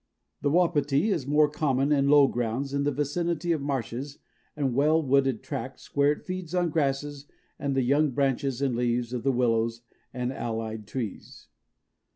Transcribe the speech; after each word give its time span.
The 0.41 0.49
Wapiti 0.49 1.11
is 1.11 1.27
more 1.27 1.47
common 1.47 1.91
in 1.91 2.07
low 2.09 2.25
grounds 2.27 2.73
in 2.73 2.85
the 2.85 2.91
vicinity 2.91 3.51
of 3.51 3.61
marshes 3.61 4.17
and 4.55 4.73
well 4.73 4.99
wooded 4.99 5.43
tracts, 5.43 5.95
where 5.95 6.11
it 6.11 6.23
feeds 6.25 6.55
on 6.55 6.71
grasses 6.71 7.27
and 7.59 7.75
the 7.75 7.83
young 7.83 8.09
branches 8.09 8.63
and 8.63 8.75
leaves 8.75 9.13
of 9.13 9.21
the 9.21 9.31
willows 9.31 9.83
and 10.11 10.33
allied 10.33 10.87
trees. 10.87 11.49